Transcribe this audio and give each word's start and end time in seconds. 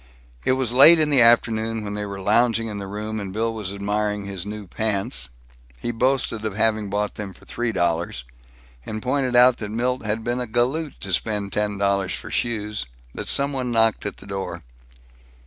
It 0.43 0.53
was 0.53 0.71
late 0.71 0.97
in 0.99 1.11
the 1.11 1.21
afternoon, 1.21 1.83
when 1.83 1.93
they 1.93 2.07
were 2.07 2.19
lounging 2.19 2.65
in 2.67 2.79
the 2.79 2.87
room, 2.87 3.19
and 3.19 3.31
Bill 3.31 3.53
was 3.53 3.71
admiring 3.71 4.25
his 4.25 4.47
new 4.47 4.65
pants 4.65 5.29
he 5.77 5.91
boasted 5.91 6.43
of 6.43 6.55
having 6.55 6.89
bought 6.89 7.13
them 7.13 7.33
for 7.33 7.45
three 7.45 7.71
dollars, 7.71 8.23
and 8.83 8.99
pointed 9.03 9.35
out 9.35 9.57
that 9.57 9.69
Milt 9.69 10.03
had 10.03 10.23
been 10.23 10.39
a 10.39 10.47
"galoot" 10.47 10.99
to 11.01 11.13
spend 11.13 11.53
ten 11.53 11.77
dollars 11.77 12.15
for 12.15 12.31
shoes 12.31 12.87
that 13.13 13.27
some 13.27 13.53
one 13.53 13.71
knocked 13.71 14.03
at 14.07 14.17
the 14.17 14.25
door. 14.25 14.63